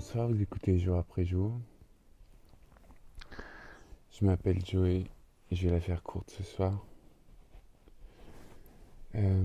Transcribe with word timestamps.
Bonsoir, 0.00 0.28
vous 0.28 0.40
écoutez 0.40 0.78
jour 0.78 0.96
après 0.96 1.24
jour. 1.24 1.58
Je 4.12 4.24
m'appelle 4.24 4.64
Joey 4.64 5.06
et 5.50 5.56
je 5.56 5.66
vais 5.66 5.74
la 5.74 5.80
faire 5.80 6.04
courte 6.04 6.30
ce 6.30 6.44
soir. 6.44 6.86
Euh, 9.16 9.44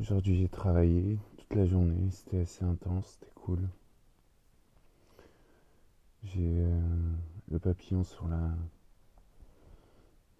Aujourd'hui 0.00 0.38
j'ai 0.38 0.48
travaillé 0.48 1.18
toute 1.36 1.54
la 1.54 1.66
journée, 1.66 2.10
c'était 2.10 2.40
assez 2.40 2.64
intense, 2.64 3.18
c'était 3.20 3.34
cool. 3.34 3.68
J'ai 6.24 6.54
euh, 6.56 7.12
le 7.50 7.58
papillon 7.58 8.02
sur 8.02 8.26
la 8.28 8.48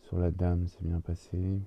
sur 0.04 0.18
la 0.18 0.30
dame, 0.30 0.66
c'est 0.66 0.82
bien 0.82 1.00
passé. 1.00 1.60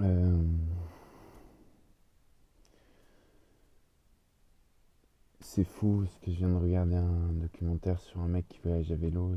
Euh, 0.00 0.42
c'est 5.56 5.64
fou 5.64 6.02
parce 6.02 6.18
que 6.18 6.30
je 6.30 6.36
viens 6.36 6.50
de 6.50 6.62
regarder 6.62 6.96
un 6.96 7.32
documentaire 7.32 7.98
sur 7.98 8.20
un 8.20 8.28
mec 8.28 8.46
qui 8.46 8.58
voyage 8.62 8.92
à 8.92 8.94
vélo 8.94 9.34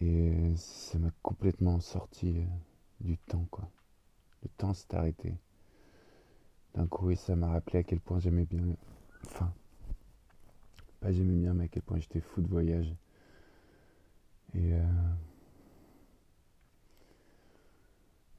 et, 0.00 0.54
ça 0.56 0.98
m'a 0.98 1.10
complètement 1.22 1.78
sorti 1.78 2.38
euh, 2.38 2.44
du 3.02 3.18
temps 3.18 3.46
quoi. 3.50 3.68
Le 4.42 4.48
temps 4.56 4.72
s'est 4.72 4.94
arrêté. 4.94 5.34
D'un 6.74 6.86
coup 6.86 7.10
et 7.10 7.16
ça 7.16 7.36
m'a 7.36 7.48
rappelé 7.48 7.80
à 7.80 7.82
quel 7.82 8.00
point 8.00 8.18
j'aimais 8.20 8.46
bien. 8.46 8.64
Enfin, 9.26 9.52
pas 11.00 11.12
j'aimais 11.12 11.36
bien, 11.36 11.52
mais 11.52 11.64
à 11.64 11.68
quel 11.68 11.82
point 11.82 11.98
j'étais 11.98 12.20
fou 12.20 12.40
de 12.40 12.48
voyage. 12.48 12.94
Et 14.54 14.72
euh, 14.72 14.82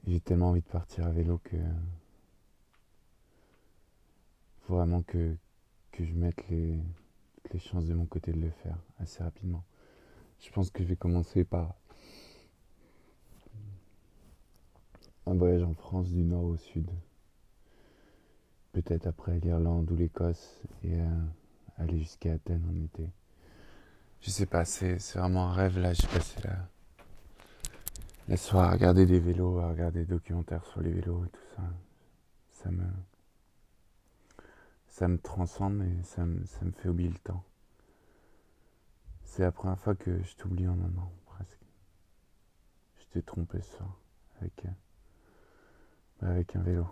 j'ai 0.07 0.21
tellement 0.21 0.49
envie 0.49 0.61
de 0.61 0.69
partir 0.69 1.05
à 1.05 1.11
vélo 1.11 1.39
que 1.43 1.57
vraiment 4.75 5.01
que, 5.03 5.35
que 5.91 6.05
je 6.05 6.13
mette 6.13 6.47
les, 6.49 6.79
les 7.51 7.59
chances 7.59 7.85
de 7.85 7.93
mon 7.93 8.05
côté 8.05 8.31
de 8.31 8.39
le 8.39 8.51
faire 8.51 8.77
assez 8.99 9.23
rapidement. 9.23 9.63
Je 10.39 10.49
pense 10.51 10.69
que 10.69 10.83
je 10.83 10.89
vais 10.89 10.95
commencer 10.95 11.43
par 11.43 11.75
un 15.25 15.35
voyage 15.35 15.63
en 15.63 15.73
France 15.73 16.09
du 16.09 16.23
nord 16.23 16.43
au 16.43 16.57
sud. 16.57 16.89
Peut-être 18.71 19.07
après 19.07 19.39
l'Irlande 19.39 19.91
ou 19.91 19.95
l'Écosse 19.95 20.61
et 20.83 20.99
euh, 20.99 21.07
aller 21.77 21.99
jusqu'à 21.99 22.33
Athènes 22.33 22.65
en 22.69 22.83
été. 22.83 23.09
Je 24.21 24.29
sais 24.29 24.45
pas, 24.45 24.65
c'est 24.65 24.97
vraiment 25.15 25.49
un 25.49 25.53
rêve 25.53 25.79
là. 25.79 25.93
J'ai 25.93 26.07
passé 26.07 26.39
la, 26.43 26.69
la 28.27 28.37
soirée 28.37 28.67
à 28.67 28.71
regarder 28.71 29.05
des 29.05 29.19
vélos, 29.19 29.59
à 29.59 29.69
regarder 29.69 30.01
des 30.01 30.05
documentaires 30.13 30.65
sur 30.65 30.81
les 30.81 30.91
vélos 30.91 31.25
et 31.25 31.29
tout 31.29 31.55
ça. 31.55 31.63
Ça 32.49 32.71
me, 32.71 32.83
ça 34.89 35.07
me 35.07 35.17
transcende 35.17 35.81
et 35.81 36.03
ça 36.03 36.25
me, 36.25 36.45
ça 36.45 36.65
me 36.65 36.71
fait 36.71 36.89
oublier 36.89 37.09
le 37.09 37.19
temps. 37.19 37.43
C'est 39.23 39.43
la 39.43 39.51
première 39.51 39.79
fois 39.79 39.95
que 39.95 40.21
je 40.23 40.35
t'oublie 40.35 40.67
en 40.67 40.79
un 40.79 40.97
an, 40.97 41.13
presque. 41.25 41.59
Je 42.99 43.05
t'ai 43.05 43.21
trompé 43.21 43.61
ce 43.61 43.77
soir 43.77 43.99
avec, 44.41 44.65
euh, 44.65 46.27
avec 46.27 46.55
un 46.55 46.61
vélo. 46.61 46.87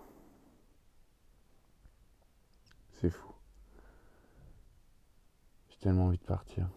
C'est 2.94 3.10
fou. 3.10 3.34
J'ai 5.70 5.78
tellement 5.78 6.06
envie 6.06 6.18
de 6.18 6.24
partir. 6.24 6.70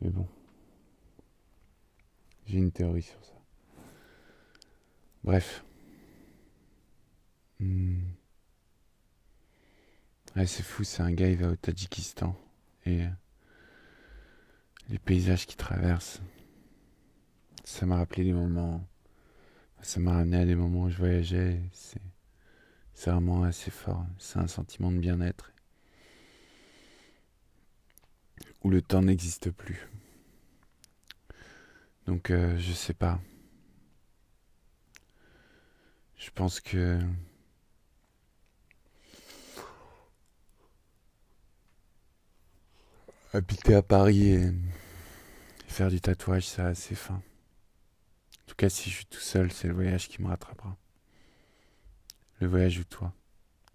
Mais 0.00 0.10
bon. 0.10 0.28
J'ai 2.46 2.58
une 2.58 2.72
théorie 2.72 3.02
sur 3.02 3.24
ça. 3.24 3.34
Bref. 5.22 5.64
Hmm. 7.60 8.13
Ouais, 10.36 10.46
c'est 10.46 10.64
fou, 10.64 10.82
c'est 10.82 11.02
un 11.02 11.12
gars, 11.12 11.28
il 11.28 11.36
va 11.36 11.48
au 11.48 11.56
Tadjikistan. 11.56 12.36
Et 12.86 13.02
euh, 13.02 13.08
les 14.88 14.98
paysages 14.98 15.46
qu'il 15.46 15.56
traverse, 15.56 16.20
ça 17.62 17.86
m'a 17.86 17.96
rappelé 17.96 18.24
des 18.24 18.32
moments. 18.32 18.84
Ça 19.80 20.00
m'a 20.00 20.12
ramené 20.12 20.38
à 20.38 20.44
des 20.44 20.56
moments 20.56 20.84
où 20.84 20.90
je 20.90 20.96
voyageais. 20.98 21.60
C'est, 21.72 22.00
vraiment 23.06 23.44
assez 23.44 23.70
fort. 23.70 24.04
C'est 24.18 24.38
un 24.38 24.48
sentiment 24.48 24.90
de 24.90 24.98
bien-être. 24.98 25.52
Où 28.64 28.70
le 28.70 28.82
temps 28.82 29.02
n'existe 29.02 29.50
plus. 29.50 29.88
Donc, 32.06 32.30
euh, 32.30 32.58
je 32.58 32.72
sais 32.72 32.94
pas. 32.94 33.20
Je 36.16 36.30
pense 36.30 36.60
que 36.60 36.98
habiter 43.34 43.74
à 43.74 43.82
Paris 43.82 44.28
et 44.28 44.52
faire 45.66 45.90
du 45.90 46.00
tatouage, 46.00 46.46
c'est 46.46 46.62
assez 46.62 46.94
fin. 46.94 47.14
En 47.14 48.46
tout 48.46 48.54
cas, 48.54 48.68
si 48.68 48.90
je 48.90 48.96
suis 48.96 49.06
tout 49.06 49.18
seul, 49.18 49.50
c'est 49.50 49.66
le 49.66 49.74
voyage 49.74 50.08
qui 50.08 50.22
me 50.22 50.28
rattrapera. 50.28 50.76
Le 52.40 52.46
voyage 52.46 52.78
ou 52.78 52.84
toi 52.84 53.12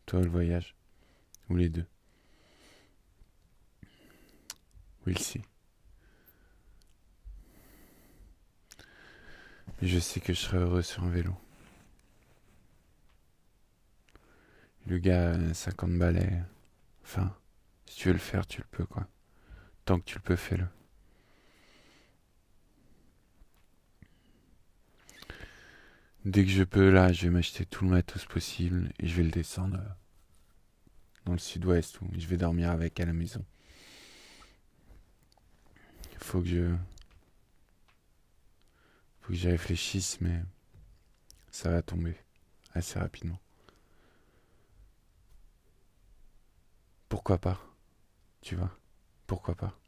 Toi, 0.06 0.22
le 0.22 0.30
voyage 0.30 0.76
Ou 1.50 1.58
les 1.58 1.70
deux 1.70 1.86
We'll 5.06 5.18
see. 5.18 5.42
Mais 9.82 9.88
je 9.88 10.00
sais 10.00 10.20
que 10.20 10.34
je 10.34 10.40
serai 10.40 10.58
heureux 10.58 10.82
sur 10.82 11.04
un 11.04 11.10
vélo. 11.10 11.34
Le 14.88 14.98
gars, 15.00 15.38
50 15.54 15.98
balais. 15.98 16.44
Enfin, 17.04 17.36
si 17.86 17.98
tu 17.98 18.08
veux 18.08 18.14
le 18.14 18.20
faire, 18.20 18.46
tu 18.46 18.62
le 18.62 18.68
peux, 18.72 18.86
quoi. 18.86 19.08
Tant 19.90 20.00
que 20.00 20.06
tu 20.06 20.18
le 20.18 20.22
peux, 20.22 20.36
fais-le. 20.36 20.68
Dès 26.26 26.46
que 26.46 26.52
je 26.52 26.64
peux, 26.64 26.92
là, 26.92 27.12
je 27.12 27.24
vais 27.24 27.32
m'acheter 27.32 27.66
tout 27.66 27.86
le 27.86 27.90
matos 27.90 28.24
possible 28.26 28.94
et 29.00 29.08
je 29.08 29.16
vais 29.16 29.24
le 29.24 29.32
descendre 29.32 29.80
euh, 29.80 29.90
dans 31.26 31.32
le 31.32 31.40
sud-ouest 31.40 32.02
où 32.02 32.08
je 32.16 32.28
vais 32.28 32.38
dormir 32.38 32.70
avec 32.70 33.00
à 33.00 33.06
la 33.08 33.14
maison. 33.14 33.44
Faut 36.20 36.42
que 36.42 36.48
je. 36.50 36.76
Faut 39.22 39.30
que 39.30 39.34
j'y 39.34 39.50
réfléchisse, 39.50 40.22
mais 40.22 40.40
ça 41.50 41.72
va 41.72 41.82
tomber 41.82 42.16
assez 42.76 43.00
rapidement. 43.00 43.40
Pourquoi 47.08 47.40
pas 47.40 47.60
Tu 48.44 48.56
vois 48.56 48.79
Pourquoi 49.30 49.54
pas 49.54 49.80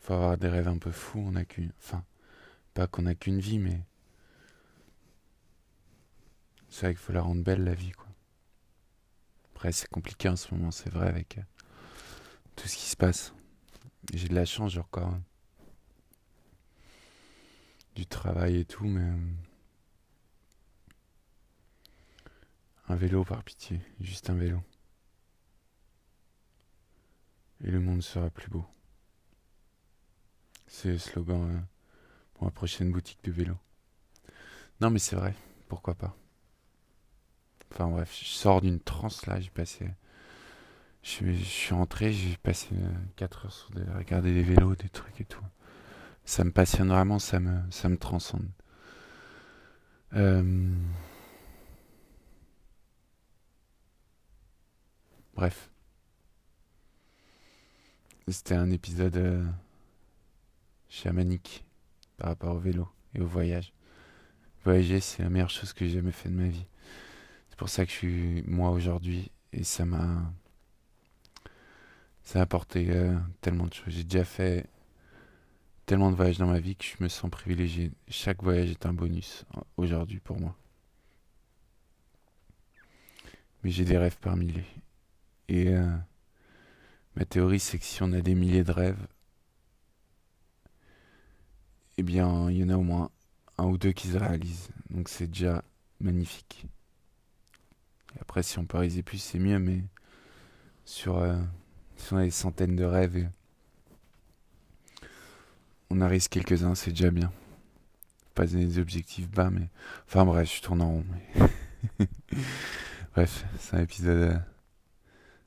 Faut 0.00 0.14
avoir 0.14 0.36
des 0.36 0.48
rêves 0.48 0.66
un 0.66 0.76
peu 0.76 0.90
fous, 0.90 1.22
on 1.24 1.36
a 1.36 1.44
qu'une. 1.44 1.70
Enfin, 1.78 2.04
pas 2.74 2.88
qu'on 2.88 3.06
a 3.06 3.14
qu'une 3.14 3.38
vie, 3.38 3.60
mais. 3.60 3.80
C'est 6.68 6.86
vrai 6.86 6.94
qu'il 6.94 7.04
faut 7.04 7.12
la 7.12 7.22
rendre 7.22 7.44
belle, 7.44 7.62
la 7.62 7.74
vie, 7.74 7.92
quoi. 7.92 8.08
Après, 9.52 9.70
c'est 9.70 9.88
compliqué 9.88 10.28
en 10.28 10.34
ce 10.34 10.52
moment, 10.52 10.72
c'est 10.72 10.90
vrai, 10.90 11.06
avec 11.06 11.38
euh, 11.38 11.42
tout 12.56 12.66
ce 12.66 12.74
qui 12.74 12.86
se 12.86 12.96
passe. 12.96 13.32
J'ai 14.12 14.26
de 14.26 14.34
la 14.34 14.46
chance, 14.46 14.76
encore 14.76 15.10
euh, 15.10 15.18
du 17.94 18.04
travail 18.04 18.56
et 18.56 18.64
tout, 18.64 18.84
mais. 18.84 19.00
Euh, 19.00 19.32
un 22.88 22.96
vélo 22.96 23.24
par 23.24 23.42
pitié, 23.42 23.80
juste 24.00 24.30
un 24.30 24.34
vélo. 24.34 24.60
Et 27.62 27.70
le 27.70 27.80
monde 27.80 28.02
sera 28.02 28.30
plus 28.30 28.48
beau. 28.48 28.66
C'est 30.66 30.90
le 30.90 30.98
slogan 30.98 31.64
pour 32.34 32.46
la 32.46 32.50
prochaine 32.50 32.92
boutique 32.92 33.22
de 33.24 33.32
vélo. 33.32 33.56
Non 34.80 34.90
mais 34.90 34.98
c'est 34.98 35.16
vrai, 35.16 35.34
pourquoi 35.68 35.94
pas? 35.94 36.16
Enfin 37.70 37.88
bref, 37.88 38.16
je 38.20 38.26
sors 38.26 38.60
d'une 38.60 38.80
transe 38.80 39.26
là, 39.26 39.40
j'ai 39.40 39.50
passé... 39.50 39.88
Je, 41.02 41.32
suis 41.34 41.74
rentré, 41.74 42.14
j'ai 42.14 42.36
passé 42.38 42.70
4 43.16 43.44
heures 43.44 43.52
sur 43.52 43.70
des, 43.72 43.82
regarder 43.82 44.32
des 44.32 44.42
vélos, 44.42 44.74
des 44.74 44.88
trucs 44.88 45.20
et 45.20 45.26
tout. 45.26 45.44
Ça 46.24 46.44
me 46.44 46.50
passionne 46.50 46.88
vraiment, 46.88 47.18
ça 47.18 47.40
me, 47.40 47.60
ça 47.70 47.90
me 47.90 47.98
transcende. 47.98 48.48
Euh... 50.14 50.74
Bref. 55.34 55.68
C'était 58.28 58.54
un 58.54 58.70
épisode 58.70 59.16
euh, 59.16 59.44
chamanique 60.88 61.64
par 62.16 62.28
rapport 62.28 62.54
au 62.54 62.58
vélo 62.58 62.88
et 63.14 63.20
au 63.20 63.26
voyage. 63.26 63.72
Voyager, 64.64 65.00
c'est 65.00 65.24
la 65.24 65.30
meilleure 65.30 65.50
chose 65.50 65.72
que 65.72 65.84
j'ai 65.84 65.94
jamais 65.94 66.12
fait 66.12 66.28
de 66.28 66.34
ma 66.34 66.46
vie. 66.46 66.66
C'est 67.50 67.58
pour 67.58 67.68
ça 67.68 67.84
que 67.84 67.90
je 67.90 67.96
suis 67.96 68.42
moi 68.46 68.70
aujourd'hui 68.70 69.30
et 69.52 69.64
ça 69.64 69.84
m'a 69.84 70.32
ça 72.22 72.38
a 72.38 72.42
apporté 72.42 72.90
euh, 72.90 73.18
tellement 73.40 73.66
de 73.66 73.74
choses. 73.74 73.92
J'ai 73.92 74.04
déjà 74.04 74.24
fait 74.24 74.66
tellement 75.84 76.10
de 76.10 76.16
voyages 76.16 76.38
dans 76.38 76.46
ma 76.46 76.60
vie 76.60 76.76
que 76.76 76.84
je 76.84 77.02
me 77.02 77.08
sens 77.08 77.30
privilégié. 77.30 77.90
Chaque 78.08 78.42
voyage 78.42 78.70
est 78.70 78.86
un 78.86 78.94
bonus 78.94 79.44
aujourd'hui 79.76 80.20
pour 80.20 80.40
moi. 80.40 80.56
Mais 83.62 83.70
j'ai 83.70 83.84
des 83.84 83.98
rêves 83.98 84.18
par 84.18 84.36
milliers. 84.36 84.64
Et 85.48 85.68
euh, 85.68 85.96
ma 87.16 87.24
théorie, 87.24 87.60
c'est 87.60 87.78
que 87.78 87.84
si 87.84 88.02
on 88.02 88.12
a 88.12 88.20
des 88.20 88.34
milliers 88.34 88.64
de 88.64 88.72
rêves, 88.72 89.06
eh 91.98 92.02
bien, 92.02 92.50
il 92.50 92.58
y 92.58 92.64
en 92.64 92.70
a 92.70 92.76
au 92.76 92.82
moins 92.82 93.10
un 93.58 93.66
ou 93.66 93.78
deux 93.78 93.92
qui 93.92 94.08
se 94.08 94.18
réalisent. 94.18 94.68
Donc 94.90 95.08
c'est 95.08 95.26
déjà 95.26 95.62
magnifique. 96.00 96.66
Après, 98.20 98.42
si 98.42 98.58
on 98.58 98.64
peut 98.64 98.78
réaliser 98.78 99.02
plus, 99.02 99.18
c'est 99.18 99.38
mieux, 99.38 99.58
mais 99.58 99.82
sur, 100.84 101.18
euh, 101.18 101.36
si 101.96 102.12
on 102.12 102.18
a 102.18 102.24
des 102.24 102.30
centaines 102.30 102.76
de 102.76 102.84
rêves, 102.84 103.28
on 105.90 106.00
a 106.00 106.08
risque 106.08 106.32
quelques-uns, 106.32 106.74
c'est 106.74 106.90
déjà 106.90 107.10
bien. 107.10 107.32
Pas 108.34 108.46
des 108.46 108.78
objectifs 108.78 109.28
bas, 109.30 109.50
mais. 109.50 109.68
Enfin 110.08 110.24
bref, 110.24 110.56
je 110.56 110.62
tourne 110.62 110.82
en 110.82 110.90
rond. 110.90 111.04
bref, 113.14 113.44
c'est 113.60 113.76
un 113.76 113.80
épisode. 113.80 114.42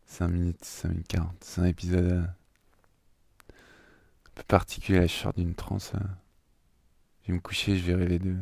5 0.07 0.25
euh, 0.25 0.27
minutes, 0.30 0.65
5 0.65 0.89
minutes 0.89 1.07
40. 1.07 1.36
C'est 1.44 1.62
un 1.62 1.65
épisode. 1.65 2.12
Euh, 2.12 2.21
un 3.51 4.31
peu 4.36 4.44
particulier, 4.44 5.07
je 5.07 5.13
sors 5.13 5.33
d'une 5.33 5.56
transe. 5.56 5.94
Je 7.21 7.27
vais 7.27 7.33
me 7.33 7.39
coucher, 7.39 7.77
je 7.77 7.83
vais 7.86 7.95
rêver 7.95 8.19
de. 8.19 8.36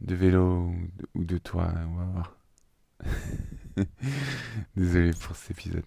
de 0.00 0.14
vélo 0.14 0.72
ou 1.14 1.24
de, 1.24 1.38
toi, 1.38 1.72
on 1.88 1.94
va 1.94 2.04
voir. 2.04 2.36
Désolé 4.76 5.12
pour 5.12 5.36
cet 5.36 5.52
épisode. 5.52 5.84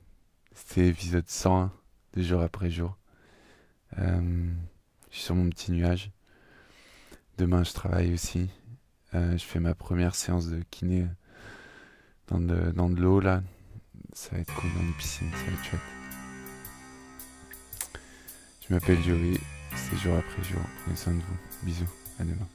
C'était 0.54 0.84
l'épisode 0.84 1.28
101 1.28 1.72
de 2.14 2.22
jour 2.22 2.42
après 2.42 2.70
jour. 2.70 2.98
Euh, 3.98 4.52
je 5.10 5.16
suis 5.16 5.26
sur 5.26 5.36
mon 5.36 5.50
petit 5.50 5.72
nuage. 5.72 6.12
Demain, 7.38 7.64
je 7.64 7.74
travaille 7.74 8.14
aussi. 8.14 8.50
Euh, 9.16 9.38
je 9.38 9.44
fais 9.44 9.60
ma 9.60 9.74
première 9.74 10.16
séance 10.16 10.50
de 10.50 10.62
kiné 10.70 11.08
dans 12.30 12.40
de, 12.40 12.72
dans 12.72 12.90
de 12.90 13.02
l'eau 13.02 13.20
là. 13.20 13.42
Ça 14.14 14.30
va 14.32 14.40
être 14.40 14.54
cool 14.56 14.70
dans 14.74 14.82
une 14.82 14.94
piscine, 14.94 15.30
ça 15.32 15.46
va 15.46 15.52
être 15.54 15.64
chouette. 15.64 15.82
Je 18.68 18.74
m'appelle 18.74 19.02
Joey, 19.04 19.40
c'est 19.76 19.98
jour 19.98 20.16
après 20.18 20.44
jour. 20.44 20.62
Prenez 20.84 20.96
soin 20.96 21.14
de 21.14 21.20
vous. 21.20 21.38
Bisous, 21.64 21.90
à 22.20 22.24
demain. 22.24 22.48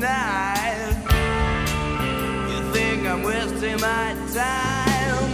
tonight. 0.00 0.96
You 2.48 2.72
think 2.72 3.06
I'm 3.06 3.22
wasting 3.22 3.78
my 3.80 4.16
time? 4.32 5.30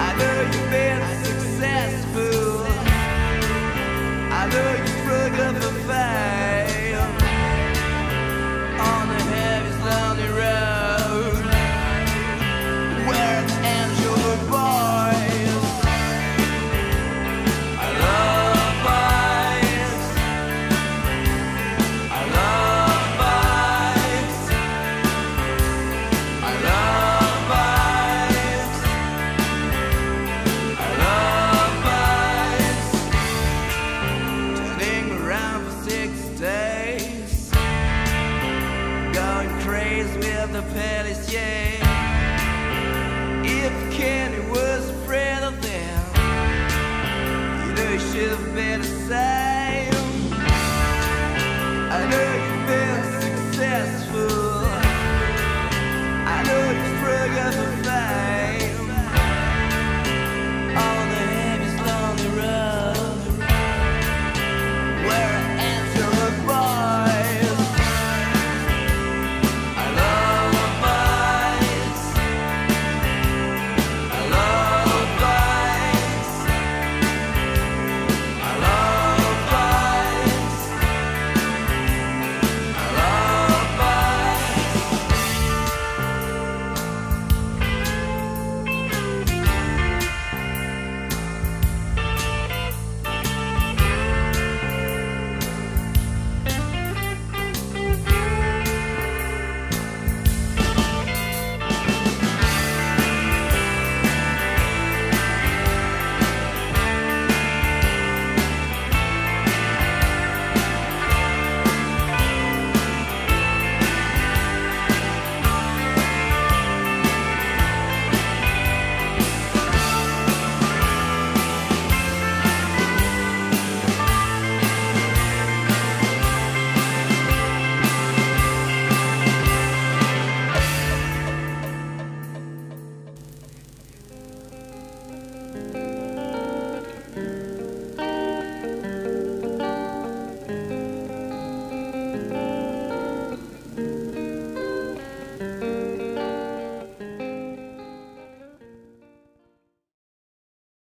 I 0.00 0.08
know 0.18 0.36
you've 0.52 0.70
been 0.70 1.02
successful. 1.24 2.64
I 4.32 4.42
know 4.52 4.70
you 4.86 4.94
broke 5.04 5.38
up 5.46 5.54
the 5.60 5.72
fight. 5.86 6.61